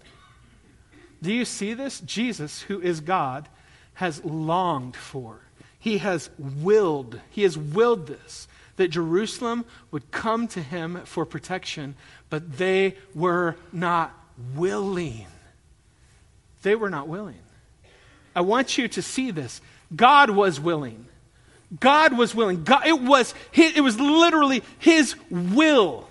[1.21, 1.99] Do you see this?
[1.99, 3.49] Jesus, who is God,
[3.95, 5.41] has longed for.
[5.77, 8.47] He has willed, he has willed this,
[8.77, 11.95] that Jerusalem would come to him for protection,
[12.29, 14.13] but they were not
[14.55, 15.27] willing.
[16.61, 17.39] They were not willing.
[18.35, 19.61] I want you to see this.
[19.95, 21.05] God was willing.
[21.79, 22.63] God was willing.
[22.63, 26.07] God, it, was, it was literally His will,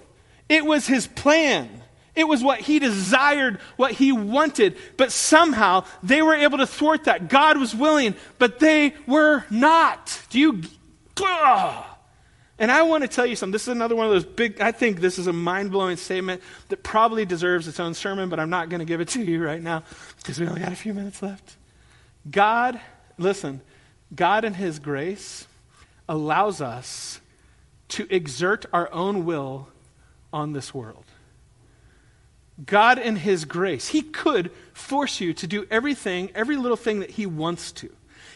[0.48, 1.70] it was His plan.
[2.14, 4.78] It was what he desired, what he wanted.
[4.96, 7.28] But somehow they were able to thwart that.
[7.28, 10.22] God was willing, but they were not.
[10.30, 10.62] Do you.
[11.22, 11.84] Ugh.
[12.58, 13.52] And I want to tell you something.
[13.52, 16.42] This is another one of those big, I think this is a mind blowing statement
[16.68, 19.44] that probably deserves its own sermon, but I'm not going to give it to you
[19.44, 19.82] right now
[20.18, 21.56] because we only got a few minutes left.
[22.30, 22.80] God,
[23.18, 23.60] listen,
[24.14, 25.46] God in His grace
[26.08, 27.20] allows us
[27.88, 29.68] to exert our own will
[30.32, 31.04] on this world.
[32.64, 37.10] God, in His grace, He could force you to do everything, every little thing that
[37.10, 37.90] He wants to.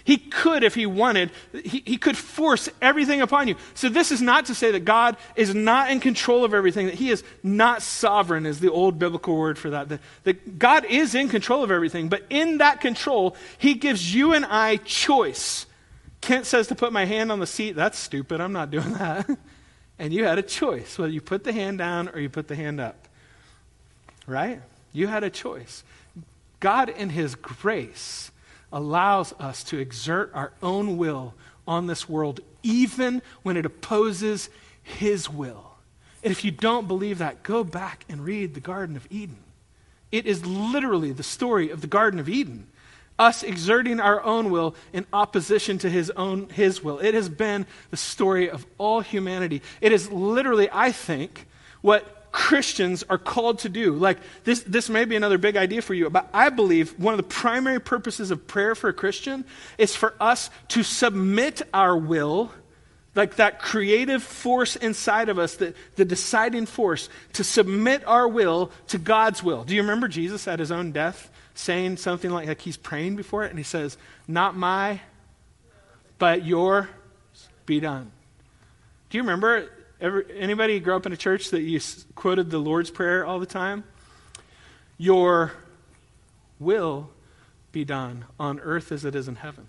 [0.04, 1.30] He could, if he wanted,
[1.64, 3.56] he, he could force everything upon you.
[3.74, 6.94] So, this is not to say that God is not in control of everything, that
[6.94, 9.88] he is not sovereign, is the old biblical word for that.
[9.88, 14.32] That, that God is in control of everything, but in that control, he gives you
[14.32, 15.66] and I choice.
[16.20, 17.72] Kent says to put my hand on the seat.
[17.72, 18.40] That's stupid.
[18.40, 19.28] I'm not doing that.
[19.98, 22.56] and you had a choice whether you put the hand down or you put the
[22.56, 23.08] hand up
[24.30, 24.62] right?
[24.92, 25.84] You had a choice.
[26.60, 28.29] God, in His grace,
[28.72, 31.34] allows us to exert our own will
[31.66, 34.48] on this world, even when it opposes
[34.82, 35.70] His will.
[36.22, 39.38] And if you don't believe that, go back and read the Garden of Eden.
[40.12, 42.66] It is literally the story of the Garden of Eden.
[43.18, 46.98] Us exerting our own will in opposition to his own his will.
[46.98, 49.62] It has been the story of all humanity.
[49.80, 51.46] It is literally, I think,
[51.82, 53.94] what Christians are called to do.
[53.94, 57.18] Like, this, this may be another big idea for you, but I believe one of
[57.18, 59.44] the primary purposes of prayer for a Christian
[59.78, 62.52] is for us to submit our will,
[63.14, 68.70] like that creative force inside of us, the, the deciding force, to submit our will
[68.88, 69.64] to God's will.
[69.64, 73.44] Do you remember Jesus at his own death saying something like, like he's praying before
[73.44, 75.00] it, and he says, Not my,
[76.18, 76.88] but your
[77.66, 78.10] be done.
[79.10, 79.68] Do you remember
[80.00, 81.78] Ever, anybody grow up in a church that you
[82.14, 83.84] quoted the Lord's Prayer all the time?
[84.96, 85.52] Your
[86.58, 87.10] will
[87.70, 89.68] be done on earth as it is in heaven.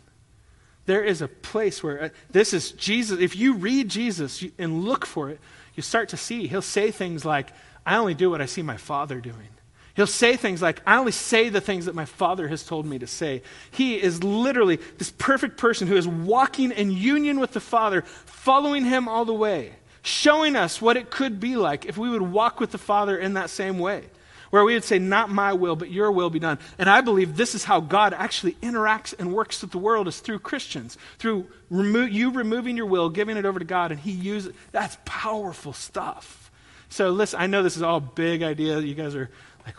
[0.85, 3.19] There is a place where uh, this is Jesus.
[3.19, 5.39] If you read Jesus and look for it,
[5.75, 6.47] you start to see.
[6.47, 7.49] He'll say things like,
[7.85, 9.49] I only do what I see my Father doing.
[9.95, 12.97] He'll say things like, I only say the things that my Father has told me
[12.99, 13.41] to say.
[13.71, 18.85] He is literally this perfect person who is walking in union with the Father, following
[18.85, 22.59] him all the way showing us what it could be like if we would walk
[22.59, 24.05] with the Father in that same way,
[24.49, 26.59] where we would say, Not my will, but your will be done.
[26.77, 30.19] And I believe this is how God actually interacts and works with the world is
[30.19, 34.11] through Christians, through remo- you removing your will, giving it over to God, and He
[34.11, 36.51] uses that's powerful stuff.
[36.89, 38.79] So listen, I know this is all big idea.
[38.79, 39.29] You guys are
[39.65, 39.75] like,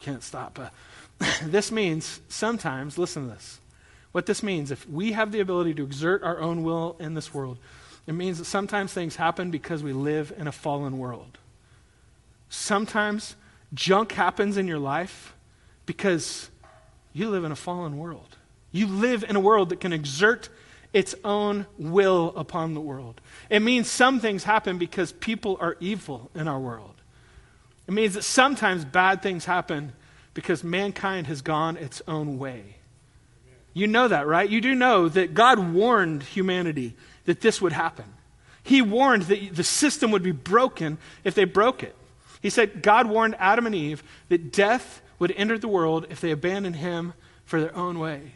[0.00, 0.54] Kent, stop.
[0.54, 0.72] But
[1.42, 3.60] this means sometimes, listen to this.
[4.12, 7.34] What this means, if we have the ability to exert our own will in this
[7.34, 7.58] world,
[8.06, 11.38] it means that sometimes things happen because we live in a fallen world.
[12.48, 13.34] Sometimes
[13.72, 15.34] junk happens in your life
[15.86, 16.50] because
[17.12, 18.36] you live in a fallen world.
[18.72, 20.48] You live in a world that can exert
[20.92, 23.20] its own will upon the world.
[23.50, 26.94] It means some things happen because people are evil in our world.
[27.86, 29.92] It means that sometimes bad things happen
[30.34, 32.76] because mankind has gone its own way.
[33.72, 34.48] You know that, right?
[34.48, 38.04] You do know that God warned humanity that this would happen.
[38.62, 41.94] He warned that the system would be broken if they broke it.
[42.40, 46.30] He said, God warned Adam and Eve that death would enter the world if they
[46.30, 48.32] abandoned him for their own way.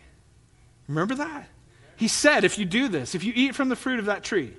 [0.86, 1.48] Remember that?
[1.96, 4.52] He said, if you do this, if you eat from the fruit of that tree,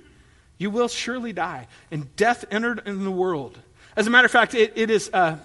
[0.58, 1.66] you will surely die.
[1.90, 3.58] And death entered in the world.
[3.96, 5.38] As a matter of fact, it, it, is, uh,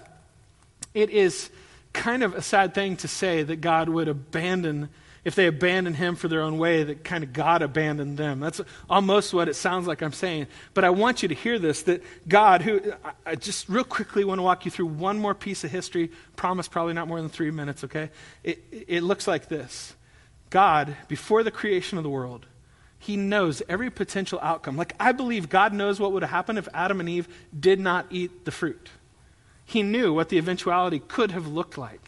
[0.92, 1.50] it is
[1.92, 4.90] kind of a sad thing to say that God would abandon
[5.26, 8.38] if they abandon him for their own way, that kind of God abandoned them.
[8.38, 10.46] That's almost what it sounds like I'm saying.
[10.72, 12.92] But I want you to hear this that God, who
[13.26, 16.12] I just real quickly want to walk you through one more piece of history.
[16.36, 18.10] Promise probably not more than three minutes, okay?
[18.44, 19.96] It, it looks like this
[20.48, 22.46] God, before the creation of the world,
[22.96, 24.76] he knows every potential outcome.
[24.76, 27.26] Like, I believe God knows what would have happened if Adam and Eve
[27.58, 28.90] did not eat the fruit.
[29.64, 32.05] He knew what the eventuality could have looked like.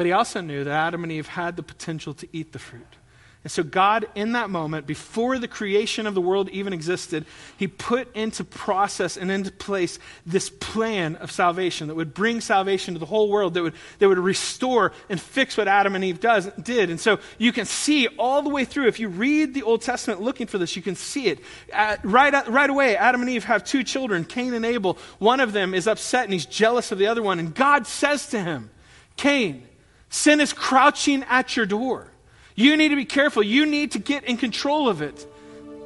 [0.00, 2.96] But he also knew that Adam and Eve had the potential to eat the fruit.
[3.44, 7.26] And so, God, in that moment, before the creation of the world even existed,
[7.58, 12.94] He put into process and into place this plan of salvation that would bring salvation
[12.94, 16.18] to the whole world, that would, that would restore and fix what Adam and Eve
[16.18, 16.88] does, did.
[16.88, 20.22] And so, you can see all the way through, if you read the Old Testament
[20.22, 21.40] looking for this, you can see it.
[21.74, 24.96] At, right, right away, Adam and Eve have two children, Cain and Abel.
[25.18, 27.38] One of them is upset and he's jealous of the other one.
[27.38, 28.70] And God says to him,
[29.18, 29.66] Cain,
[30.10, 32.08] sin is crouching at your door.
[32.54, 33.42] You need to be careful.
[33.42, 35.26] You need to get in control of it.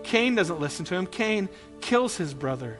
[0.02, 1.06] Cain doesn't listen to him.
[1.06, 1.48] Cain
[1.80, 2.78] kills his brother.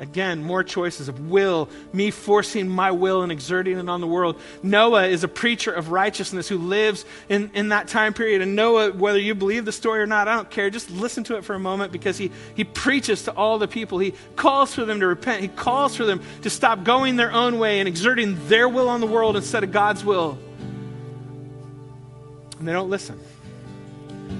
[0.00, 4.40] Again, more choices of will, me forcing my will and exerting it on the world.
[4.60, 8.42] Noah is a preacher of righteousness who lives in, in that time period.
[8.42, 10.70] And Noah, whether you believe the story or not, I don't care.
[10.70, 14.00] Just listen to it for a moment because he, he preaches to all the people.
[14.00, 15.40] He calls for them to repent.
[15.40, 19.00] He calls for them to stop going their own way and exerting their will on
[19.00, 20.36] the world instead of God's will
[22.62, 23.18] and they don't listen.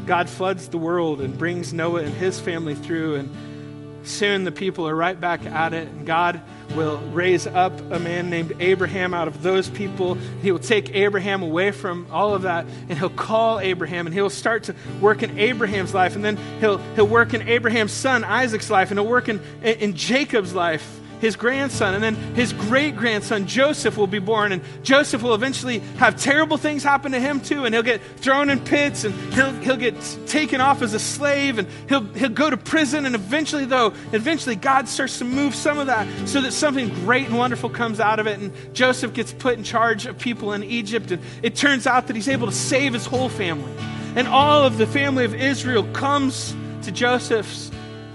[0.06, 4.86] God floods the world and brings Noah and his family through, and soon the people
[4.86, 5.88] are right back at it.
[5.88, 6.40] And God
[6.76, 10.14] will raise up a man named Abraham out of those people.
[10.40, 14.30] He will take Abraham away from all of that, and he'll call Abraham, and he'll
[14.30, 18.70] start to work in Abraham's life, and then he'll, he'll work in Abraham's son Isaac's
[18.70, 23.46] life, and he'll work in, in Jacob's life his grandson, and then his great grandson,
[23.46, 24.50] Joseph, will be born.
[24.50, 27.64] And Joseph will eventually have terrible things happen to him, too.
[27.64, 29.94] And he'll get thrown in pits, and he'll, he'll get
[30.26, 33.06] taken off as a slave, and he'll, he'll go to prison.
[33.06, 37.28] And eventually, though, eventually God starts to move some of that so that something great
[37.28, 38.40] and wonderful comes out of it.
[38.40, 41.12] And Joseph gets put in charge of people in Egypt.
[41.12, 43.72] And it turns out that he's able to save his whole family.
[44.16, 47.70] And all of the family of Israel comes to Joseph's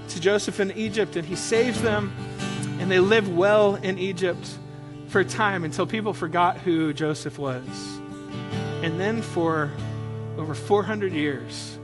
[0.10, 2.14] to Joseph in Egypt, and he saves them
[2.80, 4.58] and they lived well in Egypt
[5.08, 7.66] for a time until people forgot who Joseph was.
[8.84, 9.72] And then for
[10.38, 11.78] over 400 years,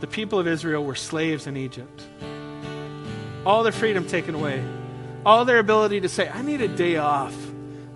[0.00, 2.06] the people of Israel were slaves in Egypt.
[3.44, 4.64] All their freedom taken away,
[5.24, 7.34] all their ability to say, I need a day off.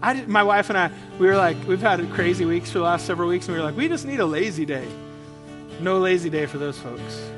[0.03, 2.85] I did, my wife and I, we were like, we've had crazy weeks for the
[2.85, 4.89] last several weeks, and we were like, we just need a lazy day.
[5.81, 7.31] No lazy day for those folks.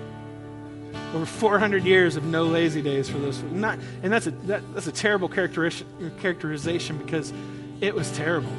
[1.15, 3.43] Over 400 years of no lazy days for those.
[3.43, 7.33] Not, and that's a, that, that's a terrible characterization because
[7.81, 8.53] it was terrible.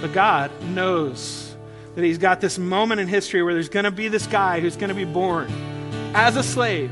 [0.00, 1.56] But God knows
[1.94, 4.76] that He's got this moment in history where there's going to be this guy who's
[4.76, 5.48] going to be born
[6.14, 6.90] as a slave.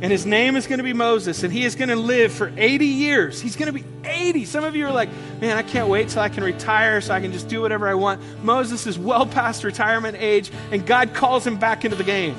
[0.00, 2.52] And his name is going to be Moses, and he is going to live for
[2.56, 3.40] 80 years.
[3.40, 4.44] He's going to be 80.
[4.44, 5.08] Some of you are like,
[5.40, 7.94] man, I can't wait till I can retire so I can just do whatever I
[7.94, 8.20] want.
[8.44, 12.36] Moses is well past retirement age, and God calls him back into the game.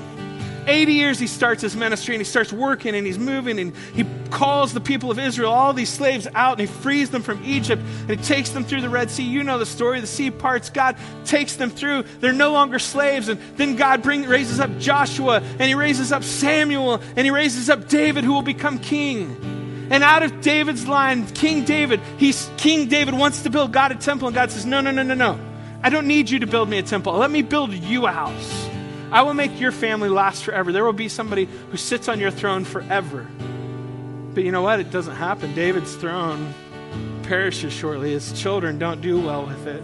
[0.67, 4.05] 80 years he starts his ministry and he starts working and he's moving and he
[4.29, 7.81] calls the people of Israel, all these slaves out, and he frees them from Egypt
[7.81, 9.23] and he takes them through the Red Sea.
[9.23, 9.99] You know the story.
[9.99, 12.03] The sea parts, God takes them through.
[12.19, 13.29] They're no longer slaves.
[13.29, 17.69] And then God bring, raises up Joshua and he raises up Samuel and he raises
[17.69, 19.87] up David who will become king.
[19.91, 23.95] And out of David's line, King David, he's King David wants to build God a
[23.95, 25.39] temple, and God says, No, no, no, no, no.
[25.81, 27.13] I don't need you to build me a temple.
[27.13, 28.68] Let me build you a house.
[29.11, 30.71] I will make your family last forever.
[30.71, 33.27] There will be somebody who sits on your throne forever.
[34.33, 34.79] But you know what?
[34.79, 35.55] It doesn't happen.
[35.55, 36.53] David's throne
[37.23, 38.11] perishes shortly.
[38.11, 39.83] His children don't do well with it.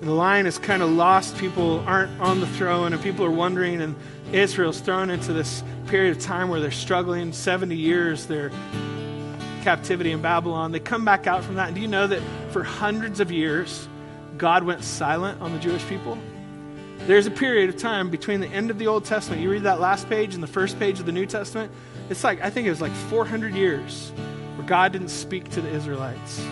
[0.00, 1.36] And the line is kind of lost.
[1.38, 3.82] People aren't on the throne, and people are wondering.
[3.82, 3.96] And
[4.32, 8.26] Israel's thrown into this period of time where they're struggling 70 years.
[8.26, 8.52] They're
[9.62, 10.70] captivity in Babylon.
[10.70, 11.66] They come back out from that.
[11.66, 13.88] And do you know that for hundreds of years,
[14.36, 16.16] God went silent on the Jewish people?
[17.06, 19.40] There's a period of time between the end of the Old Testament.
[19.40, 21.72] You read that last page and the first page of the New Testament.
[22.10, 24.12] It's like, I think it was like 400 years
[24.56, 26.44] where God didn't speak to the Israelites.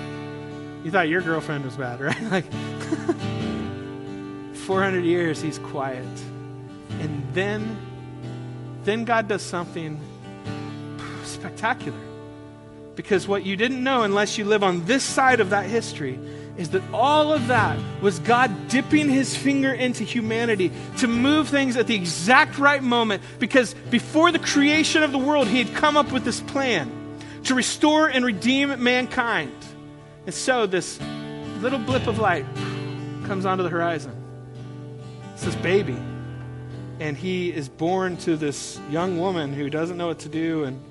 [0.85, 2.23] You thought your girlfriend was bad, right?
[2.31, 2.53] Like,
[4.55, 6.07] 400 years, he's quiet.
[7.01, 7.77] And then,
[8.85, 10.01] then God does something
[11.25, 11.99] spectacular.
[12.95, 16.19] Because what you didn't know unless you live on this side of that history
[16.59, 21.77] is that all of that was God dipping his finger into humanity to move things
[21.77, 25.97] at the exact right moment because before the creation of the world, he had come
[25.97, 26.91] up with this plan
[27.45, 29.53] to restore and redeem mankind.
[30.25, 30.99] And so this
[31.61, 32.47] little blip of light
[33.27, 34.13] comes onto the horizon.
[35.35, 35.97] It's this baby.
[36.99, 40.83] And he is born to this young woman who doesn't know what to do, and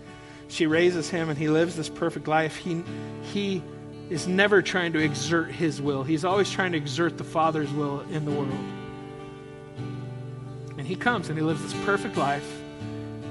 [0.48, 2.56] she raises him, and he lives this perfect life.
[2.56, 2.84] He,
[3.34, 3.64] he
[4.10, 6.04] is never trying to exert his will.
[6.04, 8.54] He's always trying to exert the Father's will in the world.
[10.78, 12.62] And he comes and he lives this perfect life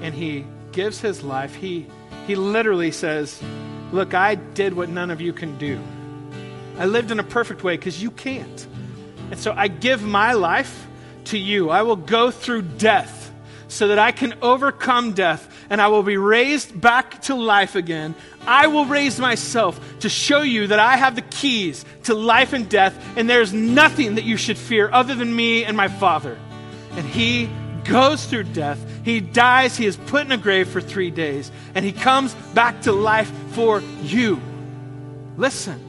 [0.01, 1.55] and he gives his life.
[1.55, 1.87] He,
[2.27, 3.41] he literally says,
[3.91, 5.79] Look, I did what none of you can do.
[6.77, 8.67] I lived in a perfect way because you can't.
[9.31, 10.87] And so I give my life
[11.25, 11.69] to you.
[11.69, 13.31] I will go through death
[13.67, 18.15] so that I can overcome death and I will be raised back to life again.
[18.47, 22.69] I will raise myself to show you that I have the keys to life and
[22.69, 26.37] death, and there's nothing that you should fear other than me and my Father.
[26.91, 27.49] And he
[27.83, 28.83] goes through death.
[29.03, 29.77] He dies.
[29.77, 33.31] He is put in a grave for three days, and he comes back to life
[33.51, 34.41] for you.
[35.37, 35.81] Listen,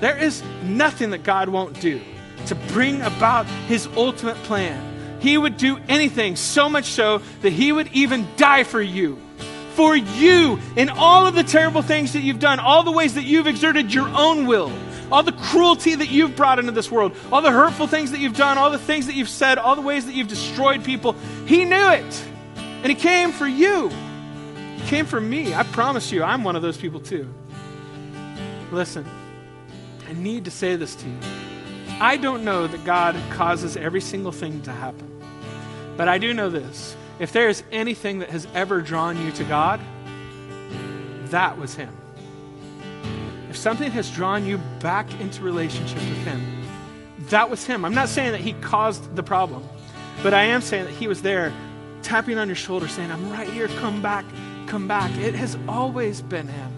[0.00, 2.00] there is nothing that God won't do
[2.46, 5.18] to bring about his ultimate plan.
[5.20, 9.20] He would do anything, so much so that he would even die for you.
[9.80, 13.24] For you, in all of the terrible things that you've done, all the ways that
[13.24, 14.70] you've exerted your own will,
[15.10, 18.36] all the cruelty that you've brought into this world, all the hurtful things that you've
[18.36, 21.16] done, all the things that you've said, all the ways that you've destroyed people,
[21.46, 22.24] he knew it.
[22.56, 23.88] And he came for you.
[24.76, 25.54] He came for me.
[25.54, 27.32] I promise you, I'm one of those people too.
[28.72, 29.06] Listen,
[30.06, 31.18] I need to say this to you.
[32.02, 35.08] I don't know that God causes every single thing to happen.
[35.96, 39.44] But I do know this if there is anything that has ever drawn you to
[39.44, 39.78] God,
[41.26, 41.94] that was Him.
[43.50, 46.64] If something has drawn you back into relationship with Him,
[47.28, 47.84] that was Him.
[47.84, 49.62] I'm not saying that He caused the problem,
[50.22, 51.52] but I am saying that He was there
[52.02, 54.24] tapping on your shoulder, saying, I'm right here, come back,
[54.66, 55.14] come back.
[55.18, 56.72] It has always been Him.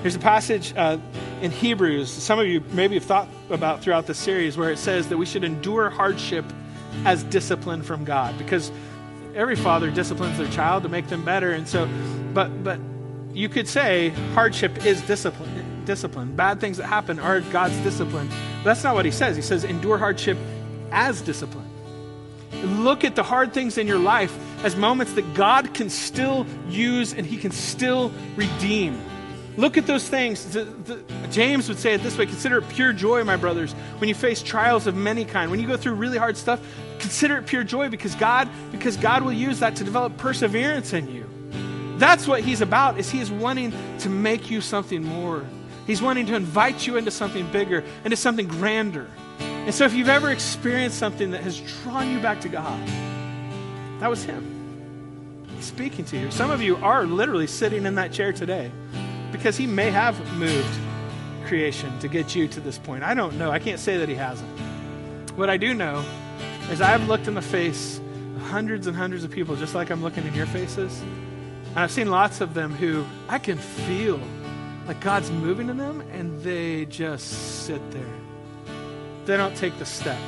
[0.00, 0.96] There's a passage uh,
[1.42, 5.08] in Hebrews, some of you maybe have thought about throughout the series, where it says
[5.08, 6.46] that we should endure hardship
[7.04, 8.72] as discipline from God because
[9.38, 11.88] every father disciplines their child to make them better and so
[12.34, 12.78] but but
[13.32, 15.58] you could say hardship is discipline
[15.88, 16.36] discipline.
[16.36, 18.28] Bad things that happen are God's discipline.
[18.58, 19.34] But that's not what he says.
[19.34, 20.36] He says endure hardship
[20.92, 21.64] as discipline.
[22.62, 27.14] Look at the hard things in your life as moments that God can still use
[27.14, 29.00] and he can still redeem
[29.58, 30.52] Look at those things.
[30.52, 31.02] The, the,
[31.32, 34.40] James would say it this way Consider it pure joy, my brothers, when you face
[34.40, 35.50] trials of many kind.
[35.50, 36.60] When you go through really hard stuff,
[37.00, 41.12] consider it pure joy because God, because God will use that to develop perseverance in
[41.12, 41.28] you.
[41.98, 45.44] That's what he's about, is he is wanting to make you something more.
[45.88, 49.10] He's wanting to invite you into something bigger, into something grander.
[49.40, 52.86] And so if you've ever experienced something that has drawn you back to God,
[53.98, 54.54] that was him.
[55.60, 56.30] Speaking to you.
[56.30, 58.70] Some of you are literally sitting in that chair today
[59.32, 60.78] because he may have moved
[61.46, 63.02] creation to get you to this point.
[63.02, 63.50] I don't know.
[63.50, 64.48] I can't say that he hasn't.
[65.36, 66.04] What I do know
[66.70, 67.98] is I've looked in the face
[68.36, 71.00] of hundreds and hundreds of people just like I'm looking in your faces.
[71.70, 74.20] And I've seen lots of them who I can feel
[74.86, 78.14] like God's moving in them and they just sit there.
[79.24, 80.18] They don't take the step.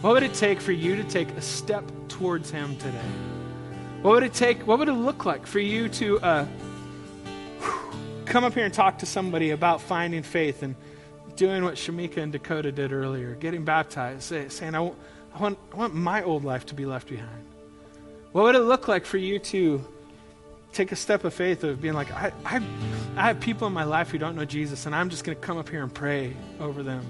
[0.00, 3.10] What would it take for you to take a step towards Him today?
[4.02, 4.66] What would it take?
[4.66, 6.46] What would it look like for you to uh,
[8.26, 10.74] come up here and talk to somebody about finding faith and
[11.36, 15.94] doing what Shamika and Dakota did earlier, getting baptized, saying, I, I, want, I want
[15.94, 17.44] my old life to be left behind.
[18.32, 19.84] What would it look like for you to
[20.72, 22.60] take a step of faith of being like, I, I,
[23.16, 25.40] I have people in my life who don't know Jesus, and I'm just going to
[25.40, 27.04] come up here and pray over them?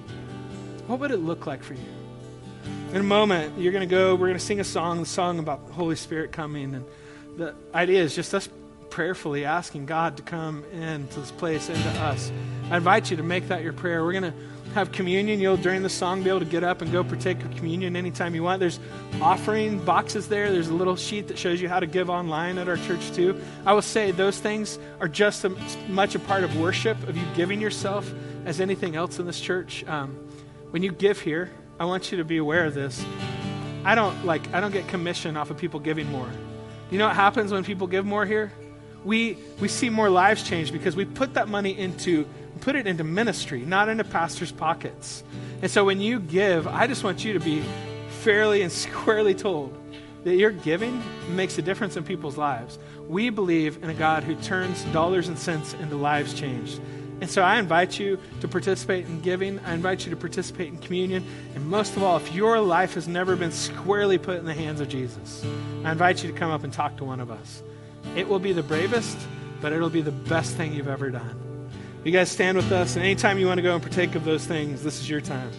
[0.87, 1.81] What would it look like for you?
[2.91, 5.39] In a moment, you're going to go, we're going to sing a song, the song
[5.39, 6.75] about the Holy Spirit coming.
[6.75, 6.85] And
[7.37, 8.49] the idea is just us
[8.99, 12.33] prayerfully asking God to come into this place, into us.
[12.69, 14.03] I invite you to make that your prayer.
[14.03, 14.35] We're going to
[14.75, 15.39] have communion.
[15.39, 18.35] You'll, during the song, be able to get up and go partake of communion anytime
[18.35, 18.59] you want.
[18.59, 18.81] There's
[19.23, 20.51] offering boxes there.
[20.51, 23.41] There's a little sheet that shows you how to give online at our church, too.
[23.65, 25.53] I will say those things are just as
[25.89, 28.13] much a part of worship, of you giving yourself,
[28.47, 29.85] as anything else in this church.
[29.87, 30.17] Um,
[30.73, 33.07] when you give here, I want you to be aware of this.
[33.85, 36.29] I don't like I don't get commission off of people giving more.
[36.91, 38.51] You know what happens when people give more here?
[39.09, 42.27] We, we see more lives change because we put that money into
[42.61, 45.23] put it into ministry, not into pastors' pockets.
[45.63, 47.63] And so when you give, I just want you to be
[48.21, 49.75] fairly and squarely told
[50.25, 52.79] that your giving makes a difference in people's lives.
[53.09, 56.79] We believe in a God who turns dollars and cents into lives changed.
[57.23, 59.59] And so I invite you to participate in giving.
[59.61, 61.25] I invite you to participate in communion.
[61.55, 64.81] And most of all, if your life has never been squarely put in the hands
[64.83, 65.47] of Jesus,
[65.83, 67.63] I invite you to come up and talk to one of us.
[68.17, 69.19] It will be the bravest,
[69.61, 71.71] but it'll be the best thing you've ever done.
[72.05, 74.47] You guys stand with us, and anytime you want to go and partake of those
[74.47, 75.51] things, this is your time.